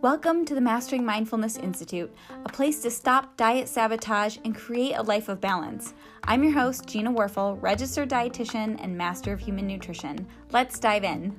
Welcome 0.00 0.46
to 0.46 0.54
the 0.54 0.62
Mastering 0.62 1.04
Mindfulness 1.04 1.58
Institute, 1.58 2.10
a 2.46 2.48
place 2.48 2.80
to 2.80 2.90
stop 2.90 3.36
diet 3.36 3.68
sabotage 3.68 4.38
and 4.46 4.56
create 4.56 4.94
a 4.94 5.02
life 5.02 5.28
of 5.28 5.42
balance. 5.42 5.92
I'm 6.24 6.42
your 6.42 6.54
host, 6.54 6.86
Gina 6.86 7.10
Worful, 7.10 7.56
registered 7.56 8.08
dietitian 8.08 8.82
and 8.82 8.96
master 8.96 9.34
of 9.34 9.40
human 9.40 9.66
nutrition. 9.66 10.26
Let's 10.52 10.78
dive 10.78 11.04
in. 11.04 11.36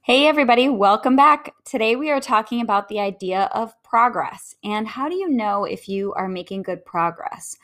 Hey, 0.00 0.26
everybody, 0.26 0.70
welcome 0.70 1.16
back. 1.16 1.52
Today 1.66 1.94
we 1.94 2.10
are 2.10 2.18
talking 2.18 2.62
about 2.62 2.88
the 2.88 2.98
idea 2.98 3.50
of 3.52 3.74
progress 3.88 4.54
and 4.62 4.86
how 4.86 5.08
do 5.08 5.14
you 5.14 5.28
know 5.28 5.64
if 5.64 5.88
you 5.88 6.12
are 6.14 6.28
making 6.28 6.62
good 6.62 6.84
progress? 6.84 7.56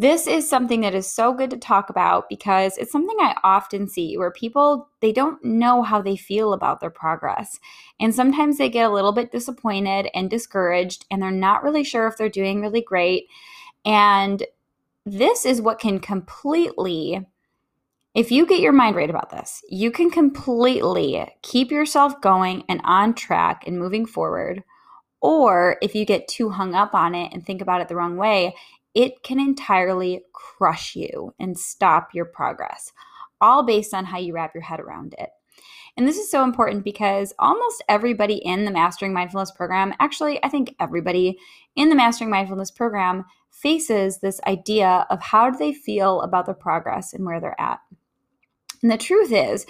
This 0.00 0.28
is 0.28 0.48
something 0.48 0.82
that 0.82 0.94
is 0.94 1.10
so 1.10 1.32
good 1.32 1.50
to 1.50 1.56
talk 1.56 1.90
about 1.90 2.28
because 2.28 2.78
it's 2.78 2.92
something 2.92 3.16
I 3.20 3.34
often 3.42 3.88
see 3.88 4.16
where 4.16 4.30
people 4.30 4.88
they 5.00 5.10
don't 5.10 5.44
know 5.44 5.82
how 5.82 6.00
they 6.00 6.16
feel 6.16 6.52
about 6.52 6.80
their 6.80 6.90
progress. 6.90 7.58
And 7.98 8.14
sometimes 8.14 8.58
they 8.58 8.68
get 8.68 8.88
a 8.88 8.92
little 8.94 9.10
bit 9.10 9.32
disappointed 9.32 10.08
and 10.14 10.30
discouraged 10.30 11.04
and 11.10 11.20
they're 11.20 11.32
not 11.32 11.64
really 11.64 11.82
sure 11.82 12.06
if 12.06 12.16
they're 12.16 12.28
doing 12.28 12.60
really 12.60 12.80
great. 12.80 13.26
And 13.84 14.44
this 15.04 15.44
is 15.44 15.60
what 15.60 15.80
can 15.80 15.98
completely 15.98 17.26
if 18.14 18.32
you 18.32 18.46
get 18.46 18.60
your 18.60 18.72
mind 18.72 18.96
right 18.96 19.10
about 19.10 19.30
this, 19.30 19.62
you 19.68 19.90
can 19.90 20.10
completely 20.10 21.24
keep 21.42 21.70
yourself 21.70 22.20
going 22.20 22.64
and 22.68 22.80
on 22.84 23.14
track 23.14 23.64
and 23.66 23.78
moving 23.78 24.06
forward. 24.06 24.64
Or 25.20 25.76
if 25.82 25.94
you 25.94 26.04
get 26.04 26.28
too 26.28 26.50
hung 26.50 26.74
up 26.74 26.94
on 26.94 27.14
it 27.14 27.32
and 27.32 27.44
think 27.44 27.60
about 27.60 27.80
it 27.80 27.88
the 27.88 27.96
wrong 27.96 28.16
way, 28.16 28.54
it 28.94 29.22
can 29.22 29.40
entirely 29.40 30.22
crush 30.32 30.96
you 30.96 31.34
and 31.38 31.58
stop 31.58 32.10
your 32.14 32.24
progress, 32.24 32.92
all 33.40 33.62
based 33.62 33.94
on 33.94 34.06
how 34.06 34.18
you 34.18 34.32
wrap 34.32 34.54
your 34.54 34.62
head 34.62 34.80
around 34.80 35.14
it. 35.18 35.30
And 35.96 36.06
this 36.06 36.18
is 36.18 36.30
so 36.30 36.44
important 36.44 36.84
because 36.84 37.34
almost 37.40 37.82
everybody 37.88 38.36
in 38.36 38.64
the 38.64 38.70
Mastering 38.70 39.12
Mindfulness 39.12 39.50
program, 39.50 39.92
actually, 39.98 40.42
I 40.44 40.48
think 40.48 40.76
everybody 40.78 41.38
in 41.74 41.88
the 41.88 41.96
Mastering 41.96 42.30
Mindfulness 42.30 42.70
program 42.70 43.24
faces 43.50 44.18
this 44.18 44.40
idea 44.46 45.06
of 45.10 45.20
how 45.20 45.50
do 45.50 45.58
they 45.58 45.72
feel 45.72 46.20
about 46.20 46.46
their 46.46 46.54
progress 46.54 47.12
and 47.12 47.24
where 47.24 47.40
they're 47.40 47.60
at. 47.60 47.80
And 48.80 48.92
the 48.92 48.96
truth 48.96 49.32
is, 49.32 49.66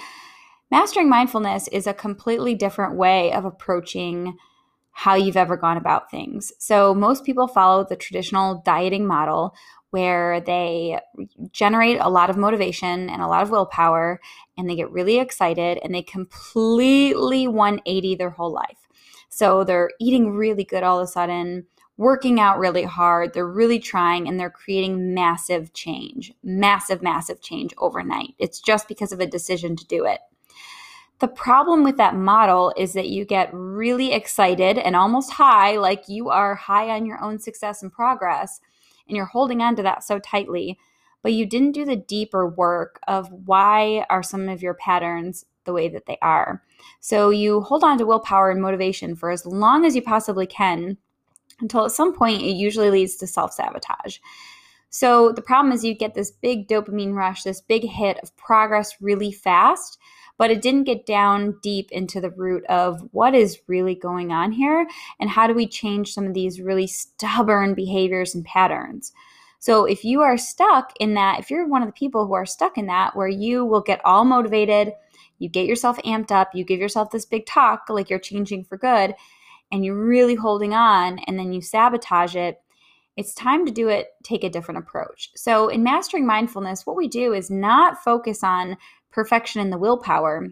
mastering 0.71 1.09
mindfulness 1.09 1.69
is 1.69 1.87
a 1.87 1.95
completely 1.95 2.55
different 2.55 2.97
way 2.97 3.33
of 3.33 3.47
approaching 3.47 4.37
how 4.99 5.15
you've 5.15 5.37
ever 5.37 5.57
gone 5.57 5.77
about 5.77 6.11
things. 6.11 6.53
So, 6.59 6.93
most 6.93 7.25
people 7.25 7.47
follow 7.47 7.85
the 7.85 7.95
traditional 7.95 8.63
dieting 8.65 9.07
model 9.07 9.55
where 9.91 10.41
they 10.41 10.99
generate 11.53 11.99
a 12.01 12.11
lot 12.11 12.31
of 12.31 12.37
motivation 12.37 13.09
and 13.09 13.23
a 13.23 13.29
lot 13.29 13.45
of 13.45 13.51
willpower 13.51 14.21
and 14.57 14.69
they 14.69 14.75
get 14.75 14.91
really 14.91 15.21
excited 15.21 15.79
and 15.85 15.95
they 15.95 16.03
completely 16.03 17.47
180 17.47 18.17
their 18.17 18.31
whole 18.31 18.53
life. 18.53 18.89
So, 19.29 19.63
they're 19.63 19.93
eating 20.01 20.33
really 20.33 20.65
good 20.65 20.83
all 20.83 20.99
of 20.99 21.05
a 21.05 21.13
sudden 21.13 21.67
working 21.97 22.41
out 22.41 22.59
really 22.59 22.83
hard. 22.83 23.35
They're 23.35 23.47
really 23.47 23.79
trying 23.79 24.27
and 24.27 24.39
they're 24.39 24.51
creating 24.51 25.15
massive 25.15 25.73
change, 25.75 26.33
massive, 26.43 27.03
massive 27.03 27.41
change 27.41 27.73
overnight. 27.79 28.35
It's 28.41 28.59
just 28.59 28.89
because 28.89 29.13
of 29.13 29.21
a 29.21 29.27
decision 29.29 29.77
to 29.77 29.87
do 29.87 30.05
it. 30.07 30.19
The 31.21 31.29
problem 31.29 31.83
with 31.83 31.97
that 31.97 32.15
model 32.15 32.73
is 32.77 32.93
that 32.93 33.09
you 33.09 33.25
get 33.25 33.51
really 33.53 34.13
excited 34.13 34.79
and 34.79 34.95
almost 34.95 35.33
high, 35.33 35.77
like 35.77 36.09
you 36.09 36.29
are 36.31 36.55
high 36.55 36.91
on 36.91 37.07
your 37.07 37.21
own 37.23 37.39
success 37.41 37.83
and 37.83 37.93
progress, 37.93 38.61
and 39.09 39.17
you're 39.17 39.27
holding 39.27 39.61
on 39.61 39.75
to 39.77 39.83
that 39.83 40.05
so 40.05 40.21
tightly, 40.21 40.79
but 41.23 41.33
you 41.33 41.45
didn't 41.45 41.73
do 41.73 41.85
the 41.85 41.97
deeper 41.97 42.47
work 42.47 43.01
of 43.09 43.29
why 43.47 44.07
are 44.09 44.23
some 44.23 44.49
of 44.49 44.63
your 44.63 44.75
patterns 44.75 45.45
the 45.65 45.73
way 45.73 45.89
that 45.89 46.07
they 46.07 46.19
are. 46.23 46.63
So 47.01 47.31
you 47.31 47.63
hold 47.63 47.83
on 47.83 47.99
to 47.99 48.07
willpower 48.07 48.51
and 48.51 48.63
motivation 48.63 49.17
for 49.17 49.31
as 49.31 49.45
long 49.45 49.85
as 49.85 49.97
you 49.97 50.03
possibly 50.03 50.47
can 50.47 50.97
until 51.61 51.85
at 51.85 51.93
some 51.93 52.15
point 52.15 52.43
it 52.43 52.55
usually 52.55 52.91
leads 52.91 53.17
to 53.17 53.27
self 53.27 53.53
sabotage. 53.53 54.19
So 54.91 55.33
the 55.33 55.43
problem 55.43 55.73
is 55.73 55.85
you 55.85 55.95
get 55.95 56.15
this 56.15 56.31
big 56.31 56.69
dopamine 56.69 57.15
rush, 57.15 57.43
this 57.43 57.61
big 57.61 57.83
hit 57.83 58.19
of 58.23 58.35
progress 58.37 59.01
really 59.01 59.33
fast, 59.33 59.99
but 60.39 60.51
it 60.51 60.63
didn't 60.63 60.85
get 60.85 61.05
down 61.05 61.59
deep 61.63 61.91
into 61.91 62.21
the 62.21 62.31
root 62.31 62.65
of 62.67 63.01
what 63.13 63.35
is 63.35 63.59
really 63.67 63.95
going 63.95 64.33
on 64.33 64.53
here 64.53 64.87
and 65.21 65.29
how 65.29 65.47
do 65.47 65.53
we 65.53 65.67
change 65.67 66.15
some 66.15 66.27
of 66.27 66.33
these 66.33 66.61
really 66.61 66.87
stubborn 66.87 67.75
behaviors 67.75 68.35
and 68.35 68.45
patterns. 68.45 69.13
So 69.59 69.85
if 69.85 70.05
you 70.05 70.23
are 70.23 70.39
stuck 70.39 70.93
in 71.01 71.15
that, 71.15 71.41
if 71.41 71.51
you're 71.51 71.67
one 71.67 71.83
of 71.83 71.89
the 71.89 71.93
people 71.93 72.27
who 72.27 72.35
are 72.35 72.47
stuck 72.47 72.79
in 72.79 72.87
that, 72.87 73.17
where 73.17 73.29
you 73.29 73.65
will 73.65 73.81
get 73.81 74.01
all 74.05 74.25
motivated, 74.25 74.93
you 75.41 75.49
get 75.49 75.67
yourself 75.67 75.99
amped 75.99 76.31
up, 76.31 76.55
you 76.55 76.65
give 76.65 76.79
yourself 76.79 77.11
this 77.11 77.27
big 77.27 77.45
talk 77.45 77.87
like 77.89 78.09
you're 78.09 78.21
changing 78.21 78.65
for 78.65 78.79
good, 78.79 79.15
and 79.73 79.85
you're 79.85 80.07
really 80.07 80.37
holding 80.37 80.73
on 80.73 81.19
and 81.27 81.39
then 81.39 81.53
you 81.53 81.61
sabotage 81.61 82.37
it, 82.37 82.61
it's 83.17 83.35
time 83.35 83.67
to 83.67 83.73
do 83.73 83.89
it, 83.89 84.11
take 84.23 84.45
a 84.45 84.49
different 84.49 84.79
approach. 84.79 85.31
So, 85.35 85.69
in 85.69 85.83
mastering 85.83 86.25
mindfulness, 86.25 86.87
what 86.87 86.95
we 86.95 87.09
do 87.09 87.33
is 87.33 87.51
not 87.51 88.03
focus 88.03 88.45
on 88.45 88.77
perfection 89.19 89.61
and 89.61 89.73
the 89.73 89.79
willpower. 89.79 90.47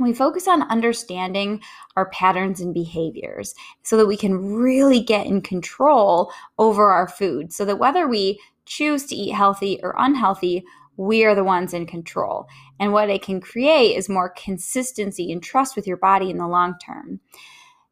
We 0.00 0.14
focus 0.14 0.48
on 0.48 0.62
understanding 0.70 1.60
our 1.94 2.08
patterns 2.08 2.58
and 2.58 2.72
behaviors 2.72 3.54
so 3.82 3.98
that 3.98 4.06
we 4.06 4.16
can 4.16 4.54
really 4.54 5.00
get 5.00 5.26
in 5.26 5.42
control 5.42 6.32
over 6.58 6.90
our 6.90 7.06
food. 7.06 7.52
So 7.52 7.66
that 7.66 7.78
whether 7.78 8.08
we 8.08 8.40
choose 8.64 9.04
to 9.04 9.14
eat 9.14 9.34
healthy 9.34 9.78
or 9.82 9.94
unhealthy, 9.98 10.64
we 10.96 11.22
are 11.26 11.34
the 11.34 11.44
ones 11.44 11.74
in 11.74 11.86
control. 11.86 12.46
And 12.80 12.94
what 12.94 13.10
it 13.10 13.20
can 13.20 13.42
create 13.42 13.94
is 13.98 14.08
more 14.08 14.30
consistency 14.30 15.30
and 15.30 15.42
trust 15.42 15.76
with 15.76 15.86
your 15.86 15.98
body 15.98 16.30
in 16.30 16.38
the 16.38 16.48
long 16.48 16.76
term. 16.82 17.20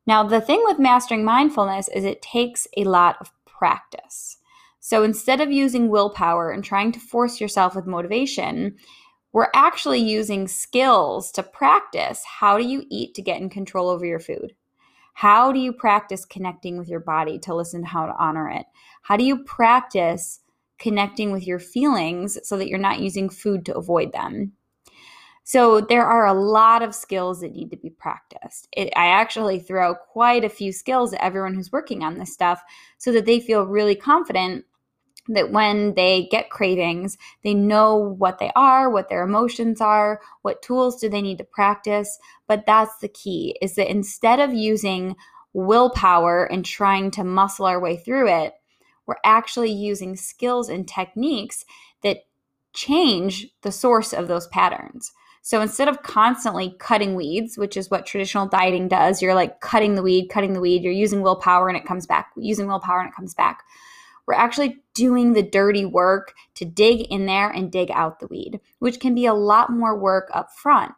Now, 0.07 0.23
the 0.23 0.41
thing 0.41 0.63
with 0.65 0.79
mastering 0.79 1.27
mindfulness 1.27 1.89
is 1.89 2.05
it 2.05 2.23
takes 2.23 2.67
a 2.75 2.85
lot 2.85 3.17
of 3.21 3.31
practice. 3.45 4.39
So 4.79 5.03
instead 5.03 5.43
of 5.43 5.53
using 5.53 5.91
willpower 5.91 6.51
and 6.53 6.65
trying 6.65 6.91
to 6.93 7.01
force 7.01 7.39
yourself 7.39 7.77
with 7.77 7.87
motivation, 7.87 8.77
we're 9.33 9.51
actually 9.55 10.01
using 10.01 10.49
skills 10.49 11.31
to 11.33 11.43
practice 11.43 12.25
how 12.25 12.59
do 12.59 12.65
you 12.65 12.85
eat 12.91 13.15
to 13.15 13.23
get 13.23 13.41
in 13.41 13.49
control 13.49 13.89
over 13.89 14.05
your 14.05 14.19
food? 14.19 14.55
How 15.15 15.53
do 15.53 15.59
you 15.59 15.73
practice 15.73 16.25
connecting 16.25 16.79
with 16.79 16.89
your 16.89 17.01
body 17.01 17.39
to 17.41 17.55
listen 17.55 17.83
to 17.83 17.89
how 17.89 18.07
to 18.07 18.17
honor 18.19 18.49
it? 18.49 18.67
How 19.03 19.17
do 19.17 19.25
you 19.25 19.45
practice 19.45 20.41
connecting 20.79 21.31
with 21.31 21.47
your 21.47 21.59
feelings 21.59 22.39
so 22.43 22.57
that 22.57 22.69
you're 22.69 22.79
not 22.79 23.01
using 23.01 23.29
food 23.29 23.67
to 23.67 23.77
avoid 23.77 24.13
them? 24.13 24.53
So 25.45 25.81
there 25.81 26.07
are 26.07 26.27
a 26.27 26.33
lot 26.33 26.83
of 26.83 26.95
skills 26.95 27.41
that 27.41 27.53
need 27.53 27.71
to 27.71 27.77
be 27.77 27.91
practiced. 27.91 28.69
It, 28.73 28.93
I 28.97 29.07
actually 29.07 29.59
throw 29.59 29.95
quite 29.95 30.45
a 30.45 30.49
few 30.49 30.73
skills 30.73 31.13
at 31.13 31.23
everyone 31.23 31.55
who's 31.55 31.73
working 31.73 32.03
on 32.03 32.19
this 32.19 32.33
stuff 32.33 32.63
so 32.99 33.11
that 33.13 33.27
they 33.27 33.41
feel 33.41 33.65
really 33.65 33.97
confident 33.97 34.65
that 35.35 35.53
when 35.53 35.95
they 35.95 36.29
get 36.31 36.51
cravings, 36.51 37.17
they 37.43 37.55
know 37.55 37.97
what 37.97 38.39
they 38.39 38.51
are, 38.57 38.91
what 38.91 39.09
their 39.09 39.23
emotions 39.23 39.81
are, 39.81 40.21
what 40.43 40.63
tools 40.63 41.01
do 41.01 41.09
they 41.09 41.23
need 41.23 41.39
to 41.39 41.45
practice. 41.45 42.19
But 42.47 42.67
that's 42.67 42.99
the 42.99 43.09
key 43.09 43.57
is 43.63 43.75
that 43.77 43.91
instead 43.91 44.41
of 44.41 44.53
using 44.53 45.17
willpower 45.53 46.45
and 46.45 46.65
trying 46.65 47.11
to 47.13 47.25
muscle 47.25 47.67
our 47.67 47.81
way 47.81 47.97
through 47.97 48.29
it, 48.29 48.55
we're 49.07 49.17
actually 49.25 49.73
using 49.73 50.17
skills 50.17 50.69
and 50.69 50.87
techniques 50.87 51.65
that 52.03 52.25
change 52.73 53.49
the 53.63 53.73
source 53.73 54.13
of 54.13 54.29
those 54.29 54.47
patterns. 54.49 55.13
So 55.43 55.61
instead 55.61 55.89
of 55.89 56.03
constantly 56.03 56.77
cutting 56.79 57.15
weeds, 57.15 57.57
which 57.57 57.77
is 57.77 57.91
what 57.91 58.07
traditional 58.07 58.47
dieting 58.47 58.89
does, 58.89 59.23
you're 59.23 59.35
like 59.35 59.61
cutting 59.61 59.95
the 59.95 60.03
weed, 60.03 60.29
cutting 60.29 60.53
the 60.53 60.61
weed, 60.61 60.83
you're 60.83 60.93
using 60.93 61.23
willpower 61.23 61.69
and 61.69 61.77
it 61.77 61.87
comes 61.87 62.07
back, 62.07 62.31
using 62.37 62.67
willpower 62.67 63.01
and 63.01 63.09
it 63.09 63.17
comes 63.17 63.35
back. 63.35 63.65
We're 64.27 64.35
actually 64.35 64.83
doing 64.95 65.33
the 65.33 65.43
dirty 65.43 65.85
work 65.85 66.35
to 66.55 66.65
dig 66.65 67.03
in 67.11 67.27
there 67.27 67.51
and 67.51 67.73
dig 67.73 67.91
out 67.91 68.21
the 68.21 68.27
weed, 68.27 68.61
which 68.79 69.01
can 69.01 69.15
be 69.15 69.27
a 69.27 69.35
lot 69.35 69.71
more 69.71 69.99
work 69.99 70.31
up 70.33 70.53
front 70.53 70.93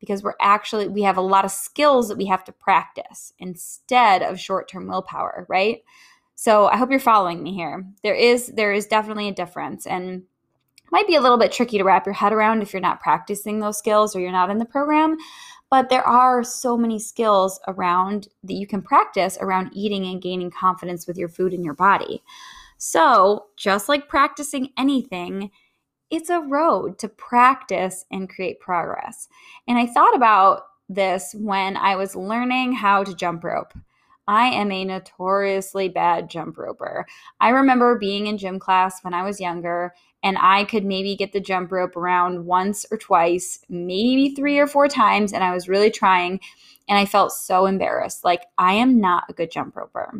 because 0.00 0.22
we're 0.22 0.34
actually 0.40 0.88
we 0.88 1.02
have 1.02 1.16
a 1.16 1.22
lot 1.22 1.44
of 1.44 1.50
skills 1.50 2.08
that 2.08 2.18
we 2.18 2.26
have 2.26 2.44
to 2.44 2.52
practice 2.52 3.32
instead 3.38 4.22
of 4.22 4.38
short-term 4.38 4.86
willpower, 4.86 5.46
right? 5.48 5.82
So 6.34 6.66
I 6.66 6.76
hope 6.76 6.90
you're 6.90 7.00
following 7.00 7.42
me 7.42 7.54
here. 7.54 7.86
There 8.02 8.14
is 8.14 8.48
there 8.48 8.72
is 8.72 8.86
definitely 8.86 9.28
a 9.28 9.34
difference 9.34 9.86
and 9.86 10.24
might 10.92 11.06
be 11.06 11.16
a 11.16 11.20
little 11.20 11.38
bit 11.38 11.50
tricky 11.50 11.78
to 11.78 11.84
wrap 11.84 12.06
your 12.06 12.12
head 12.12 12.32
around 12.32 12.62
if 12.62 12.72
you're 12.72 12.80
not 12.80 13.00
practicing 13.00 13.58
those 13.58 13.78
skills 13.78 14.14
or 14.14 14.20
you're 14.20 14.30
not 14.30 14.50
in 14.50 14.58
the 14.58 14.64
program. 14.64 15.16
But 15.68 15.88
there 15.88 16.06
are 16.06 16.44
so 16.44 16.76
many 16.76 17.00
skills 17.00 17.58
around 17.66 18.28
that 18.44 18.54
you 18.54 18.68
can 18.68 18.82
practice 18.82 19.36
around 19.40 19.70
eating 19.72 20.06
and 20.06 20.22
gaining 20.22 20.50
confidence 20.50 21.06
with 21.06 21.18
your 21.18 21.28
food 21.28 21.52
and 21.52 21.64
your 21.64 21.74
body. 21.74 22.22
So, 22.78 23.46
just 23.56 23.88
like 23.88 24.08
practicing 24.08 24.70
anything, 24.78 25.50
it's 26.10 26.30
a 26.30 26.40
road 26.40 26.98
to 27.00 27.08
practice 27.08 28.04
and 28.10 28.28
create 28.28 28.60
progress. 28.60 29.28
And 29.66 29.78
I 29.78 29.86
thought 29.86 30.14
about 30.14 30.62
this 30.88 31.34
when 31.36 31.76
I 31.76 31.96
was 31.96 32.14
learning 32.14 32.74
how 32.74 33.02
to 33.02 33.14
jump 33.14 33.42
rope. 33.42 33.72
I 34.28 34.48
am 34.48 34.72
a 34.72 34.84
notoriously 34.84 35.88
bad 35.88 36.28
jump 36.28 36.58
roper. 36.58 37.06
I 37.40 37.50
remember 37.50 37.96
being 37.98 38.26
in 38.26 38.38
gym 38.38 38.58
class 38.58 39.02
when 39.02 39.14
I 39.14 39.22
was 39.22 39.40
younger 39.40 39.94
and 40.22 40.36
I 40.40 40.64
could 40.64 40.84
maybe 40.84 41.14
get 41.14 41.32
the 41.32 41.40
jump 41.40 41.70
rope 41.70 41.96
around 41.96 42.44
once 42.44 42.84
or 42.90 42.98
twice, 42.98 43.60
maybe 43.68 44.34
three 44.34 44.58
or 44.58 44.66
four 44.66 44.88
times, 44.88 45.32
and 45.32 45.44
I 45.44 45.54
was 45.54 45.68
really 45.68 45.90
trying 45.90 46.40
and 46.88 46.98
I 46.98 47.04
felt 47.06 47.32
so 47.32 47.66
embarrassed. 47.66 48.24
Like, 48.24 48.42
I 48.58 48.74
am 48.74 49.00
not 49.00 49.24
a 49.28 49.32
good 49.32 49.50
jump 49.50 49.76
roper. 49.76 50.12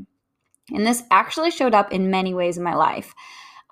And 0.72 0.86
this 0.86 1.04
actually 1.10 1.50
showed 1.50 1.74
up 1.74 1.92
in 1.92 2.10
many 2.10 2.34
ways 2.34 2.56
in 2.56 2.64
my 2.64 2.74
life. 2.74 3.14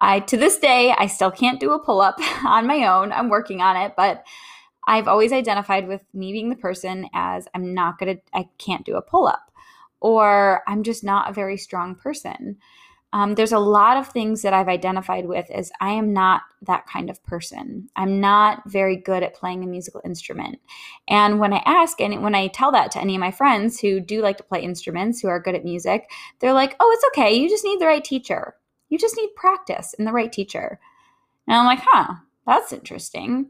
I 0.01 0.21
to 0.21 0.37
this 0.37 0.59
day 0.59 0.95
I 0.97 1.07
still 1.07 1.31
can't 1.31 1.61
do 1.61 1.73
a 1.73 1.79
pull-up 1.79 2.19
on 2.45 2.67
my 2.67 2.87
own. 2.87 3.13
I'm 3.13 3.29
working 3.29 3.61
on 3.61 3.77
it, 3.77 3.95
but 3.97 4.25
I've 4.87 5.09
always 5.09 5.33
identified 5.33 5.89
with 5.89 6.03
me 6.13 6.33
being 6.33 6.51
the 6.51 6.57
person 6.57 7.09
as 7.15 7.49
I'm 7.55 7.75
not 7.75 7.99
going 7.99 8.17
to 8.17 8.23
I 8.33 8.49
can't 8.59 8.85
do 8.85 8.97
a 8.97 9.03
pull-up 9.03 9.51
or 10.01 10.63
I'm 10.69 10.83
just 10.83 11.03
not 11.03 11.31
a 11.31 11.33
very 11.33 11.57
strong 11.57 11.95
person. 11.95 12.59
Um, 13.15 13.37
there's 13.37 13.53
a 13.53 13.61
lot 13.61 13.97
of 13.97 14.09
things 14.09 14.43
that 14.43 14.53
I've 14.53 14.67
identified 14.67 15.27
with 15.27 15.49
as 15.53 15.71
I 15.81 15.93
am 15.93 16.13
not 16.13 16.43
that 16.63 16.85
kind 16.89 17.09
of 17.09 17.23
person. 17.23 17.89
I'm 17.95 18.21
not 18.21 18.69
very 18.69 18.97
good 18.97 19.23
at 19.23 19.37
playing 19.37 19.63
a 19.63 19.69
musical 19.69 20.01
instrument. 20.05 20.59
And 21.07 21.39
when 21.39 21.53
I 21.53 21.63
ask 21.65 22.01
and 22.01 22.25
when 22.25 22.35
I 22.35 22.49
tell 22.49 22.73
that 22.73 22.91
to 22.91 23.01
any 23.01 23.15
of 23.15 23.21
my 23.21 23.31
friends 23.31 23.79
who 23.79 24.01
do 24.01 24.21
like 24.21 24.37
to 24.39 24.43
play 24.43 24.63
instruments, 24.63 25.21
who 25.21 25.29
are 25.29 25.39
good 25.39 25.55
at 25.55 25.63
music, 25.63 26.11
they're 26.41 26.53
like, 26.53 26.75
oh, 26.81 26.91
it's 26.93 27.05
okay. 27.17 27.33
You 27.33 27.49
just 27.49 27.65
need 27.65 27.81
the 27.81 27.87
right 27.87 28.03
teacher. 28.03 28.57
You 28.89 28.99
just 28.99 29.17
need 29.17 29.37
practice 29.37 29.95
and 29.97 30.09
the 30.09 30.13
right 30.13 30.33
teacher. 30.33 30.81
And 31.47 31.57
I'm 31.57 31.67
like, 31.67 31.85
huh, 31.87 32.15
that's 32.49 32.73
interesting. 32.73 33.47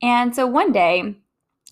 And 0.00 0.34
so 0.34 0.46
one 0.46 0.72
day, 0.72 1.14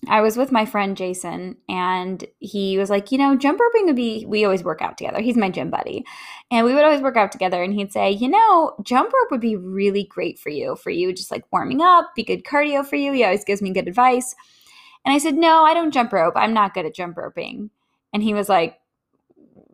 I 0.07 0.21
was 0.21 0.37
with 0.37 0.51
my 0.51 0.65
friend 0.65 0.95
Jason, 0.95 1.57
and 1.67 2.23
he 2.39 2.77
was 2.77 2.89
like, 2.89 3.11
you 3.11 3.17
know, 3.17 3.35
jump 3.35 3.59
roping 3.59 3.87
would 3.87 3.95
be, 3.95 4.25
we 4.27 4.45
always 4.45 4.63
work 4.63 4.81
out 4.81 4.95
together. 4.95 5.19
He's 5.21 5.35
my 5.35 5.49
gym 5.49 5.71
buddy. 5.71 6.05
And 6.51 6.65
we 6.65 6.75
would 6.75 6.83
always 6.83 7.01
work 7.01 7.17
out 7.17 7.31
together. 7.31 7.63
And 7.63 7.73
he'd 7.73 7.91
say, 7.91 8.11
you 8.11 8.29
know, 8.29 8.75
jump 8.83 9.11
rope 9.11 9.31
would 9.31 9.41
be 9.41 9.55
really 9.55 10.03
great 10.03 10.37
for 10.37 10.49
you, 10.49 10.75
for 10.75 10.91
you 10.91 11.13
just 11.13 11.31
like 11.31 11.51
warming 11.51 11.81
up, 11.81 12.13
be 12.15 12.23
good 12.23 12.43
cardio 12.43 12.85
for 12.85 12.95
you. 12.95 13.11
He 13.11 13.23
always 13.23 13.43
gives 13.43 13.61
me 13.61 13.73
good 13.73 13.87
advice. 13.87 14.35
And 15.03 15.15
I 15.15 15.17
said, 15.17 15.35
no, 15.35 15.63
I 15.63 15.73
don't 15.73 15.93
jump 15.93 16.13
rope. 16.13 16.33
I'm 16.35 16.53
not 16.53 16.75
good 16.75 16.85
at 16.85 16.93
jump 16.93 17.17
roping. 17.17 17.71
And 18.13 18.21
he 18.21 18.35
was 18.35 18.49
like, 18.49 18.79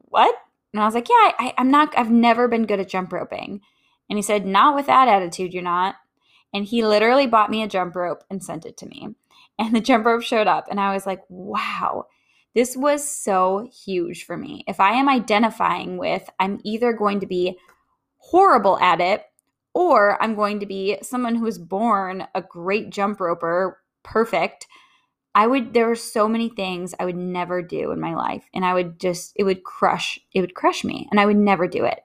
what? 0.05 0.33
And 0.71 0.81
I 0.81 0.85
was 0.85 0.95
like, 0.95 1.09
yeah, 1.09 1.31
I, 1.37 1.53
I'm 1.57 1.69
not, 1.69 1.93
I've 1.97 2.11
never 2.11 2.47
been 2.47 2.65
good 2.65 2.79
at 2.79 2.89
jump 2.89 3.11
roping. 3.11 3.59
And 4.09 4.17
he 4.17 4.23
said, 4.23 4.45
not 4.45 4.73
with 4.73 4.85
that 4.87 5.07
attitude, 5.07 5.53
you're 5.53 5.63
not. 5.63 5.95
And 6.53 6.65
he 6.65 6.85
literally 6.85 7.27
bought 7.27 7.49
me 7.49 7.61
a 7.61 7.67
jump 7.67 7.95
rope 7.95 8.23
and 8.29 8.43
sent 8.43 8.65
it 8.65 8.77
to 8.77 8.85
me 8.85 9.09
and 9.59 9.75
the 9.75 9.81
jump 9.81 10.05
rope 10.05 10.21
showed 10.21 10.47
up 10.47 10.65
and 10.69 10.79
i 10.79 10.93
was 10.93 11.05
like 11.05 11.21
wow 11.29 12.05
this 12.55 12.77
was 12.77 13.07
so 13.07 13.67
huge 13.85 14.25
for 14.25 14.37
me. 14.37 14.63
If 14.67 14.79
i 14.79 14.91
am 14.91 15.09
identifying 15.09 15.97
with 15.97 16.29
i'm 16.39 16.59
either 16.63 16.93
going 16.93 17.19
to 17.19 17.25
be 17.25 17.57
horrible 18.17 18.79
at 18.79 19.01
it 19.01 19.23
or 19.73 20.21
i'm 20.21 20.35
going 20.35 20.59
to 20.59 20.65
be 20.65 20.97
someone 21.01 21.35
who 21.35 21.45
was 21.45 21.57
born 21.57 22.27
a 22.35 22.41
great 22.41 22.89
jump 22.89 23.19
roper 23.19 23.81
perfect. 24.03 24.67
I 25.35 25.47
would 25.47 25.73
there 25.73 25.87
were 25.87 25.95
so 25.95 26.27
many 26.27 26.49
things 26.49 26.93
i 26.99 27.05
would 27.05 27.17
never 27.17 27.61
do 27.61 27.91
in 27.91 27.99
my 27.99 28.15
life 28.15 28.47
and 28.53 28.63
i 28.63 28.73
would 28.73 28.99
just 28.99 29.33
it 29.35 29.43
would 29.43 29.63
crush 29.63 30.19
it 30.33 30.41
would 30.41 30.55
crush 30.55 30.83
me 30.83 31.07
and 31.11 31.19
i 31.19 31.25
would 31.25 31.37
never 31.37 31.67
do 31.67 31.85
it. 31.85 32.01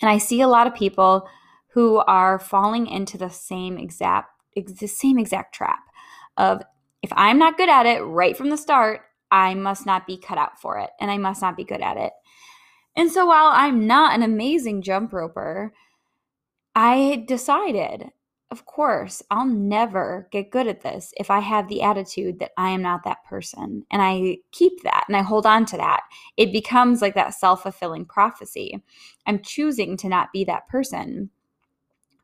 And 0.00 0.10
i 0.10 0.18
see 0.18 0.40
a 0.40 0.48
lot 0.48 0.66
of 0.66 0.74
people 0.74 1.28
who 1.72 1.98
are 1.98 2.38
falling 2.38 2.86
into 2.86 3.18
the 3.18 3.28
same 3.28 3.76
exact 3.76 4.30
the 4.56 4.88
same 4.88 5.18
exact 5.18 5.54
trap 5.54 5.80
of 6.38 6.62
if 7.02 7.12
I'm 7.14 7.38
not 7.38 7.58
good 7.58 7.68
at 7.68 7.84
it 7.86 8.00
right 8.00 8.36
from 8.36 8.48
the 8.48 8.56
start, 8.56 9.02
I 9.30 9.54
must 9.54 9.84
not 9.84 10.06
be 10.06 10.16
cut 10.16 10.38
out 10.38 10.60
for 10.60 10.78
it 10.78 10.90
and 11.00 11.10
I 11.10 11.18
must 11.18 11.42
not 11.42 11.56
be 11.56 11.64
good 11.64 11.82
at 11.82 11.98
it. 11.98 12.12
And 12.96 13.12
so 13.12 13.26
while 13.26 13.52
I'm 13.52 13.86
not 13.86 14.14
an 14.14 14.22
amazing 14.22 14.82
jump 14.82 15.12
roper, 15.12 15.72
I 16.74 17.24
decided, 17.28 18.10
of 18.50 18.64
course, 18.64 19.22
I'll 19.30 19.46
never 19.46 20.28
get 20.32 20.50
good 20.50 20.66
at 20.66 20.80
this 20.80 21.12
if 21.16 21.30
I 21.30 21.40
have 21.40 21.68
the 21.68 21.82
attitude 21.82 22.38
that 22.38 22.52
I 22.56 22.70
am 22.70 22.82
not 22.82 23.04
that 23.04 23.24
person. 23.24 23.84
And 23.90 24.00
I 24.00 24.38
keep 24.52 24.82
that 24.84 25.04
and 25.06 25.16
I 25.16 25.22
hold 25.22 25.44
on 25.44 25.66
to 25.66 25.76
that. 25.76 26.02
It 26.36 26.52
becomes 26.52 27.02
like 27.02 27.14
that 27.14 27.34
self 27.34 27.62
fulfilling 27.62 28.06
prophecy. 28.06 28.82
I'm 29.26 29.42
choosing 29.42 29.96
to 29.98 30.08
not 30.08 30.32
be 30.32 30.44
that 30.44 30.68
person. 30.68 31.30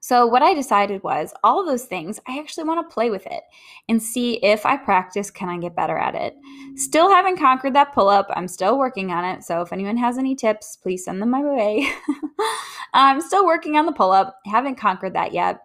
So, 0.04 0.26
what 0.26 0.42
I 0.42 0.52
decided 0.52 1.02
was 1.02 1.32
all 1.42 1.64
those 1.64 1.86
things, 1.86 2.20
I 2.28 2.38
actually 2.38 2.64
want 2.64 2.86
to 2.86 2.92
play 2.92 3.08
with 3.08 3.24
it 3.24 3.42
and 3.88 4.02
see 4.02 4.34
if 4.44 4.66
I 4.66 4.76
practice, 4.76 5.30
can 5.30 5.48
I 5.48 5.56
get 5.56 5.74
better 5.74 5.96
at 5.96 6.14
it? 6.14 6.36
Still 6.76 7.08
haven't 7.08 7.38
conquered 7.38 7.72
that 7.72 7.94
pull 7.94 8.10
up. 8.10 8.26
I'm 8.36 8.46
still 8.46 8.76
working 8.78 9.10
on 9.10 9.24
it. 9.24 9.44
So, 9.44 9.62
if 9.62 9.72
anyone 9.72 9.96
has 9.96 10.18
any 10.18 10.36
tips, 10.36 10.76
please 10.76 11.06
send 11.06 11.22
them 11.22 11.30
my 11.30 11.40
way. 11.40 11.90
I'm 12.92 13.22
still 13.22 13.46
working 13.46 13.78
on 13.78 13.86
the 13.86 13.92
pull 13.92 14.12
up, 14.12 14.40
haven't 14.44 14.74
conquered 14.74 15.14
that 15.14 15.32
yet. 15.32 15.60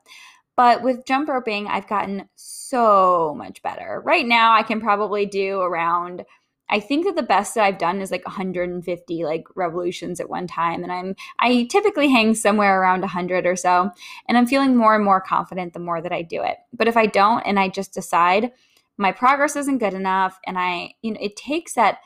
But 0.55 0.83
with 0.83 1.05
jump 1.05 1.27
roping, 1.27 1.67
I've 1.67 1.89
gotten 1.89 2.29
so 2.35 3.35
much 3.37 3.61
better. 3.61 4.01
Right 4.05 4.25
now, 4.25 4.53
I 4.53 4.63
can 4.63 4.79
probably 4.79 5.25
do 5.25 5.59
around 5.59 6.23
I 6.69 6.79
think 6.79 7.05
that 7.05 7.15
the 7.15 7.23
best 7.23 7.55
that 7.55 7.63
I've 7.63 7.77
done 7.77 8.01
is 8.01 8.11
like 8.11 8.25
150 8.25 9.23
like 9.23 9.45
revolutions 9.55 10.19
at 10.19 10.29
one 10.29 10.47
time 10.47 10.83
and 10.83 10.91
I'm 10.91 11.15
I 11.39 11.67
typically 11.69 12.09
hang 12.09 12.35
somewhere 12.35 12.81
around 12.81 13.01
100 13.01 13.45
or 13.45 13.55
so 13.55 13.89
and 14.27 14.37
I'm 14.37 14.47
feeling 14.47 14.75
more 14.75 14.95
and 14.95 15.03
more 15.03 15.21
confident 15.21 15.73
the 15.73 15.79
more 15.79 16.01
that 16.01 16.11
I 16.11 16.21
do 16.21 16.43
it. 16.43 16.57
But 16.73 16.87
if 16.87 16.97
I 16.97 17.05
don't 17.05 17.41
and 17.41 17.59
I 17.59 17.69
just 17.69 17.93
decide 17.93 18.51
my 18.97 19.11
progress 19.11 19.55
isn't 19.55 19.79
good 19.79 19.93
enough 19.93 20.39
and 20.45 20.57
I 20.57 20.93
you 21.01 21.11
know 21.11 21.19
it 21.21 21.35
takes 21.35 21.73
that 21.73 21.99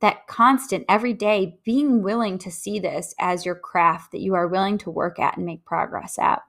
that 0.00 0.26
constant 0.26 0.84
every 0.88 1.14
day 1.14 1.58
being 1.64 2.02
willing 2.02 2.38
to 2.38 2.50
see 2.50 2.78
this 2.78 3.14
as 3.18 3.46
your 3.46 3.54
craft 3.54 4.12
that 4.12 4.20
you 4.20 4.34
are 4.34 4.46
willing 4.46 4.76
to 4.78 4.90
work 4.90 5.18
at 5.18 5.36
and 5.36 5.46
make 5.46 5.64
progress 5.64 6.18
at. 6.18 6.42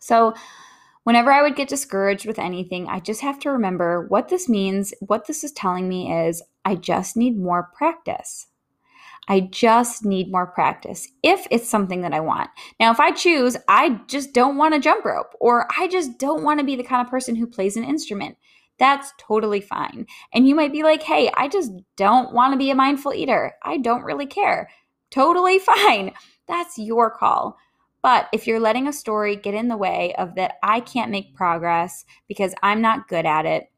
So 0.00 0.34
Whenever 1.04 1.30
I 1.30 1.42
would 1.42 1.54
get 1.54 1.68
discouraged 1.68 2.26
with 2.26 2.38
anything, 2.38 2.88
I 2.88 2.98
just 2.98 3.20
have 3.20 3.38
to 3.40 3.50
remember 3.50 4.06
what 4.08 4.28
this 4.28 4.48
means. 4.48 4.94
What 5.00 5.26
this 5.26 5.44
is 5.44 5.52
telling 5.52 5.86
me 5.86 6.10
is 6.10 6.42
I 6.64 6.74
just 6.76 7.16
need 7.16 7.38
more 7.38 7.70
practice. 7.76 8.46
I 9.26 9.40
just 9.40 10.04
need 10.04 10.30
more 10.30 10.46
practice 10.46 11.08
if 11.22 11.46
it's 11.50 11.68
something 11.68 12.02
that 12.02 12.12
I 12.12 12.20
want. 12.20 12.50
Now, 12.78 12.90
if 12.90 13.00
I 13.00 13.10
choose, 13.10 13.56
I 13.68 14.00
just 14.06 14.34
don't 14.34 14.56
want 14.56 14.74
to 14.74 14.80
jump 14.80 15.04
rope 15.04 15.34
or 15.40 15.66
I 15.78 15.88
just 15.88 16.18
don't 16.18 16.42
want 16.42 16.60
to 16.60 16.66
be 16.66 16.76
the 16.76 16.82
kind 16.82 17.00
of 17.00 17.10
person 17.10 17.34
who 17.34 17.46
plays 17.46 17.76
an 17.76 17.84
instrument, 17.84 18.36
that's 18.78 19.12
totally 19.18 19.60
fine. 19.60 20.06
And 20.32 20.48
you 20.48 20.54
might 20.54 20.72
be 20.72 20.82
like, 20.82 21.02
hey, 21.02 21.30
I 21.36 21.48
just 21.48 21.72
don't 21.96 22.32
want 22.34 22.52
to 22.52 22.58
be 22.58 22.70
a 22.70 22.74
mindful 22.74 23.14
eater. 23.14 23.54
I 23.62 23.78
don't 23.78 24.02
really 24.02 24.26
care. 24.26 24.68
Totally 25.10 25.58
fine. 25.60 26.12
That's 26.46 26.78
your 26.78 27.10
call. 27.10 27.56
But 28.02 28.28
if 28.34 28.46
you're 28.46 28.60
letting 28.60 28.86
a 28.86 28.92
story 28.92 29.36
get 29.36 29.54
in 29.54 29.68
the 29.68 29.78
way 29.78 30.14
of 30.18 30.34
that, 30.34 30.56
I 30.62 30.80
can't 30.80 31.10
make 31.10 31.34
progress 31.34 32.04
because 32.28 32.54
I'm 32.62 32.82
not 32.82 33.08
good 33.08 33.24
at 33.24 33.46
it, 33.46 33.70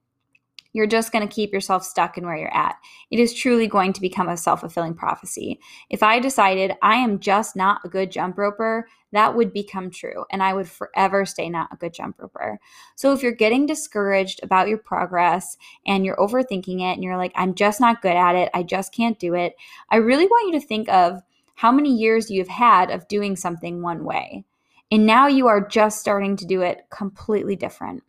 you're 0.77 0.87
just 0.87 1.11
going 1.11 1.27
to 1.27 1.35
keep 1.35 1.55
yourself 1.55 1.83
stuck 1.83 2.19
in 2.19 2.27
where 2.27 2.37
you're 2.37 2.55
at. 2.55 2.77
It 3.11 3.19
is 3.19 3.33
truly 3.33 3.67
going 3.67 3.95
to 3.95 4.01
become 4.03 4.29
a 4.29 4.37
self 4.37 4.61
fulfilling 4.61 4.93
prophecy. 4.93 5.59
If 5.89 6.03
I 6.03 6.21
decided 6.21 6.75
I 6.83 6.97
am 6.97 7.19
just 7.19 7.57
not 7.57 7.81
a 7.83 7.89
good 7.89 8.13
jump 8.13 8.37
roper, 8.37 8.87
that 9.13 9.35
would 9.35 9.55
become 9.55 9.91
true, 9.91 10.27
and 10.31 10.43
I 10.43 10.53
would 10.53 10.69
forever 10.69 11.25
stay 11.25 11.49
not 11.49 11.73
a 11.73 11.77
good 11.77 11.95
jump 11.95 12.17
roper. 12.19 12.61
So 12.95 13.15
if 13.15 13.23
you're 13.23 13.33
getting 13.33 13.65
discouraged 13.65 14.41
about 14.43 14.69
your 14.69 14.77
progress 14.77 15.57
and 15.87 16.05
you're 16.05 16.17
overthinking 16.17 16.81
it 16.81 16.93
and 16.93 17.03
you're 17.03 17.17
like, 17.17 17.33
I'm 17.37 17.55
just 17.55 17.81
not 17.81 18.03
good 18.03 18.15
at 18.15 18.35
it, 18.35 18.51
I 18.53 18.63
just 18.63 18.93
can't 18.93 19.19
do 19.19 19.33
it, 19.33 19.55
I 19.89 19.97
really 19.97 20.27
want 20.27 20.53
you 20.53 20.61
to 20.61 20.67
think 20.67 20.91
of 20.91 21.23
how 21.55 21.73
many 21.73 21.97
years 21.97 22.31
you've 22.31 22.49
had 22.49 22.91
of 22.91 23.09
doing 23.09 23.35
something 23.35 23.81
one 23.81 24.05
way. 24.05 24.45
And 24.91 25.07
now 25.07 25.27
you 25.27 25.47
are 25.47 25.67
just 25.67 26.01
starting 26.01 26.37
to 26.37 26.45
do 26.45 26.61
it 26.61 26.83
completely 26.91 27.57
different. 27.57 28.03